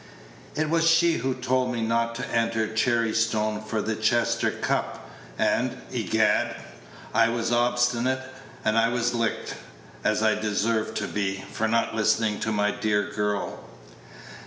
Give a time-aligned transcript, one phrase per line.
[0.55, 5.07] It was she who told me not to enter Cherry stone for the Chester Cup,
[5.37, 6.55] and, egad!
[7.13, 8.21] I was obstinate,
[8.65, 9.53] and I was licked
[10.03, 13.63] as I deserved to be, for not listening to my dear girl."